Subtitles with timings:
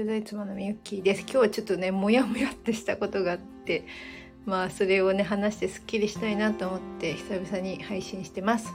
[0.00, 1.20] 取材妻のみゆきです。
[1.20, 3.84] 今日はちょっとねモヤモヤってしたことがあって
[4.46, 8.72] まあそれをね話してすっきりしたいなと思って久々に配信してます。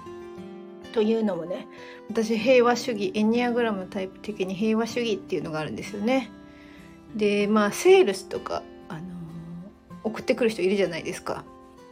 [0.94, 1.66] というのもね
[2.10, 6.30] 私平和主義エニアグラムタイプ的に平和主義っていうのがあるんですよね。
[7.16, 9.04] でまあセールスとか、あのー、
[10.04, 11.44] 送ってくる人いるじゃないですか。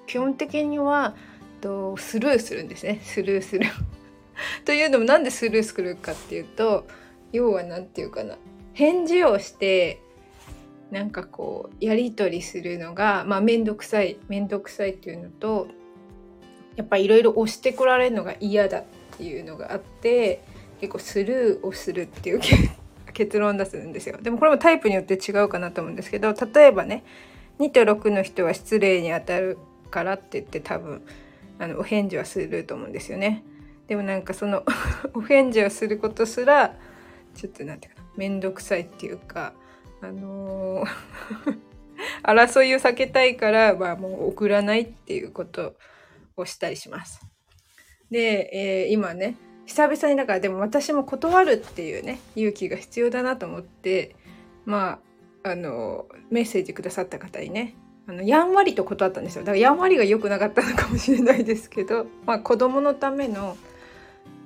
[0.06, 1.16] 基本的には
[1.60, 3.02] とスルーするんですね。
[3.02, 3.66] スルーする。
[4.64, 6.86] というのもなんでスルーするかっていうと
[7.32, 8.38] 要は何て言うかな
[8.74, 10.02] 返事をして
[10.92, 15.68] なんかこうやり取りするのがまあ面倒くさい面倒くさいっていうのと
[16.76, 18.84] やっぱいろいろ押してこられるのが嫌だっ
[19.18, 20.44] ていうのがあって
[20.82, 22.42] 結構スルーをするっていう
[23.14, 27.04] 結論出すんですよでもこれもタイプによって違うかなと思うんですけど例えばね
[27.60, 29.58] 2と6の人は失礼にあたる
[29.92, 31.04] からって言って多分
[31.60, 33.44] あのお返事はすると思うんですよね。
[33.88, 34.64] でもなんかその
[35.14, 36.76] お返事をすることすら
[37.36, 39.54] ちょっとなんて面倒くさいっていうか
[40.02, 41.60] あのー
[42.24, 45.76] 争いを避けたいからはもう送らないっていうこと
[46.36, 47.22] をしたりします。
[48.12, 54.16] で、えー、今ね久々にだからでも私も断るっていうね勇気が必要だなと思って
[54.66, 55.00] ま
[55.44, 57.76] ああのメッセージくださった方にね
[58.08, 63.58] あのやんわりと断ったんですよだからやんわりが良くなかったのかもしれないですけど、まあ、子供のための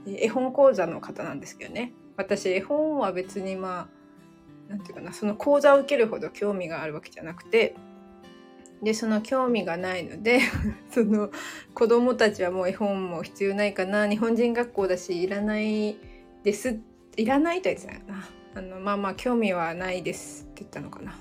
[0.06, 3.88] 絵本講座の方なんですけどね私絵本は別にまあ
[4.68, 7.76] 何て言うかなその講座を受けるほど興味があるわけじゃなくて
[8.84, 10.40] でその興味がないので
[10.92, 11.32] その
[11.74, 15.98] 子供たちはもう絵本も必要ないかな日本人学校だしいらない
[16.44, 16.80] です
[17.16, 18.30] いらないとは言ってたよな。
[18.56, 21.16] あのまあまあ興味はないですって言ったのかな。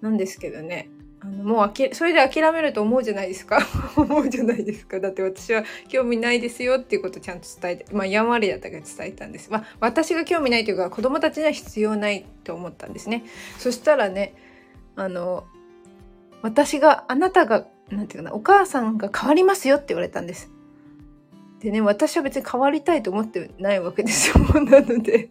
[0.00, 0.88] なんですけどね。
[1.20, 3.58] あのもうあきそれで諦めると思うじゃないですか。
[3.96, 5.00] 思うじゃないですか。
[5.00, 13.24] だって私は興味ないですよっていうことをちゃんと伝えてまあやんわりだったけど伝えたんです、まあ、私が興味ないというか子供たちには必要ないと思ったんですね。
[13.58, 14.34] そしたらね
[14.94, 15.44] あの
[16.42, 20.50] 私があなたがなんていうかなお母さんが変わりますよって言われたんです。
[21.60, 24.44] でね私は別に変わりたいと思ってないわけですよ。
[24.62, 25.30] なので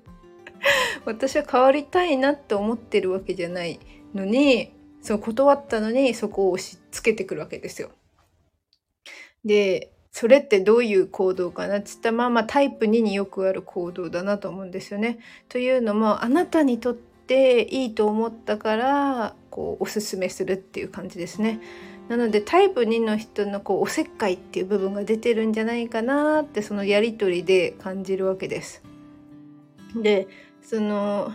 [1.06, 3.80] 私は変わりたいなって思ってるわけじゃない
[4.14, 4.75] のに
[5.06, 7.92] そう断ったのにそこを押し付けてくるわけですよ。
[9.46, 15.20] でそれってどういう行動かなっつったまあまあタイプ2によくある行動だなと思うんですよね。
[15.48, 21.60] というのもあなたにとっていいと思ったからこうおすすめするっていう感じですね。
[22.10, 28.82] なのでタイプ2の人のこうおせっかいっていう部分が出てるんじゃないかなってそのやり取りで感じるわけです。
[29.96, 30.28] で
[30.64, 31.32] その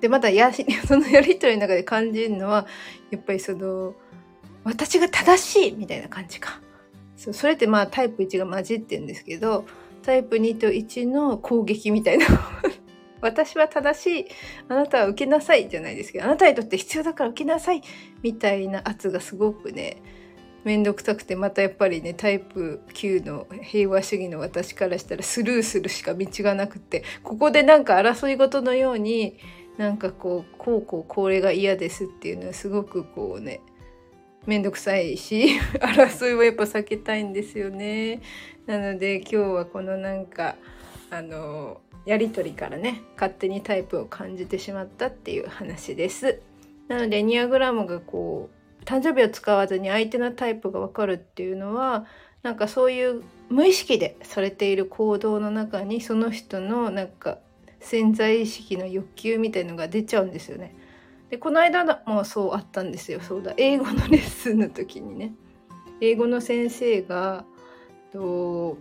[0.00, 0.52] でまたや
[0.86, 2.66] そのやり取りの中で感じるのは
[3.10, 3.94] やっぱりその
[4.64, 6.60] 私が正しいみたいな感じか。
[7.16, 9.64] そうそれってまあタイプ1が混じってるんですけど
[10.02, 12.26] タイプ2と1の攻撃みたいな。
[13.20, 14.26] 私は正しい。
[14.68, 17.82] あなたは受けなさいじゃないですけどあなたにとって必要だから受けなさい
[18.22, 20.02] みたいな圧がすごくね
[20.64, 29.38] 面倒くさくてまたやっぱりねタイプ9の平和主義の私からしたらスルーするしか道がなくてここでなんか争い事のように
[29.76, 33.60] なんかこうこうこうこれが嫌ですっていうのはすごくこうね
[34.46, 38.20] 面倒くさいし 争いはやっぱ避けたいんですよね。
[38.66, 40.56] なので今日はこのなんか
[41.10, 46.40] あのやり取りからね勝手にタイプを感じてしまったっていう話です。
[46.88, 52.06] なのでニアグラムがこう誕生日を使わずに相手のタイプが分かるっていうのは
[52.42, 57.38] なんかそういう無意識でされている行動の中にその人のなんか
[57.84, 60.74] 潜在意識の欲求みたいのが出ちゃうんですよね。
[61.30, 65.34] でこの間もそうあったんですよそうだ英語のレッスンの時にね
[66.00, 67.44] 英語の先生が
[68.12, 68.78] と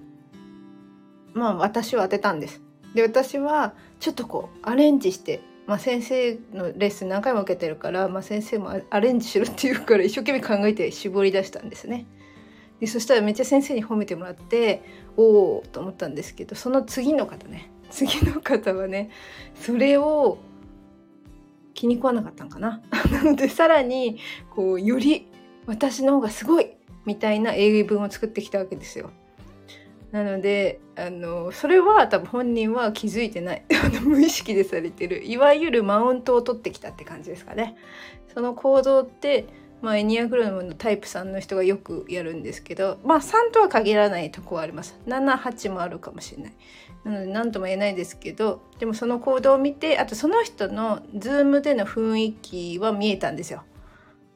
[1.34, 2.62] まあ私を当てたんです。
[2.94, 12.06] で私はちょっとこうアレンジして、まあ、先生のレッスン何回も受けてるから、まあ、先生もアレンジしろって言うから一生懸命考えて絞り出したんですね。
[12.80, 14.84] でそしたらめっちゃ先生に褒めてもらって
[15.18, 19.12] おおと思ったんですけどその次の方ね次の方はね
[19.54, 20.40] それを
[21.76, 22.82] 気に食わなかったんかな。
[23.12, 24.20] なのでさらに
[24.50, 25.28] こうより
[25.68, 26.72] 私の方がすごい
[27.06, 29.12] みたいな英文を作ってきたわけですよ。
[30.12, 33.66] なのであのそれは多分本人は気づいてない
[34.04, 37.76] 無意識でされてるいわゆるマウントを取ってきたって感じですかね。
[38.34, 39.46] その行動って
[39.84, 44.98] まあ、エニアグラムのタイプ3の人がよくやるんですけど、まあ、3とは限らないとこはあります。
[45.08, 46.54] 78もあるかもしれない。
[47.04, 53.64] なので何とも言えないですけどでもその行動を見てあとその人のズームでの雰囲気は見えたんですよ。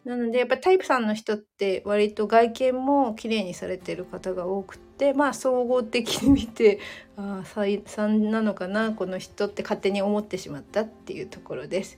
[0.03, 6.79] なのでやっぱタイプ3の人って割と外見も綺麗にされてる方が多くてまあ総合的に見て
[7.15, 11.97] ああ3なのかなこの人って勝手に思ってしまったっていうところです。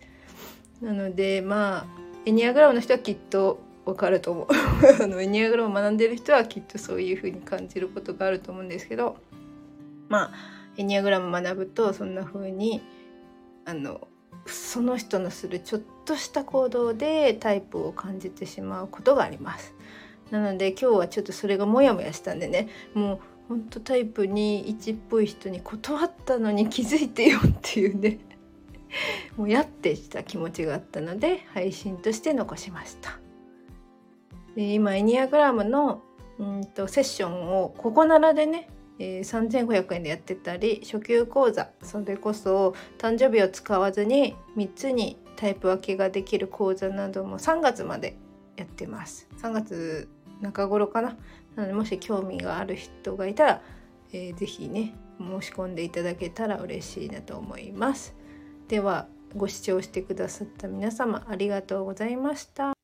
[0.82, 4.48] なのでまあエニアグラムの人はきっとわかると思う。
[5.02, 9.18] あのエニアグラムを学んでる人はきっとそういう風に感じることがあると思うんですけど。
[10.10, 10.32] まあ
[10.78, 12.84] エニアグラム学ぶとそんな風に
[13.66, 14.08] あの
[14.46, 19.74] その人のするちょっとした行動でタイプを感じてしまうことがあります。
[20.30, 22.68] なので今日はちょっとそれがモヤモヤしたんでね。
[22.94, 28.20] もうほんとタイプに1っぽい人に断ったのに気づいてよっていうね。
[29.38, 33.20] もうやってした気持ちがあったので配信として残しました。
[34.56, 36.02] で今エニアグラムの
[36.40, 38.70] うんとセッションをここならでね
[39.00, 48.18] えー、3500円でやってたり初級講座それこそ誕生日を使わずに3つにタイプ分けができる講座なども3月まで
[48.58, 49.30] やってます。
[49.42, 50.10] 3月
[50.42, 51.16] 中頃かな。
[51.56, 53.62] なのでもし興味がある人がいたら、
[54.12, 58.14] えー、ね申し込んでいただけたら嬉しいなと思います。
[58.70, 62.79] ではご視聴してくださった皆様ありがとうございました。